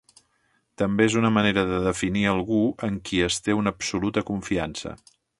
També 0.81 1.05
és 1.09 1.17
una 1.19 1.29
manera 1.35 1.65
de 1.71 1.81
definir 1.87 2.23
algú 2.31 2.61
en 2.87 2.97
qui 3.09 3.19
es 3.27 3.37
té 3.49 3.57
una 3.61 3.75
absoluta 3.77 4.25
confiança. 4.31 4.95